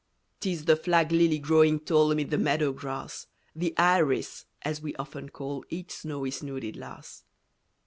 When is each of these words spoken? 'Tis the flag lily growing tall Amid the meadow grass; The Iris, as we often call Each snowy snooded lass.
'Tis 0.39 0.65
the 0.65 0.75
flag 0.75 1.11
lily 1.11 1.37
growing 1.37 1.79
tall 1.79 2.11
Amid 2.11 2.31
the 2.31 2.37
meadow 2.39 2.73
grass; 2.73 3.27
The 3.55 3.77
Iris, 3.77 4.47
as 4.63 4.81
we 4.81 4.95
often 4.95 5.29
call 5.29 5.63
Each 5.69 5.91
snowy 5.93 6.31
snooded 6.31 6.75
lass. 6.75 7.23